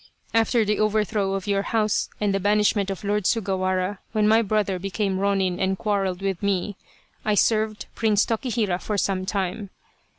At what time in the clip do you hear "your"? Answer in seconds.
1.45-1.61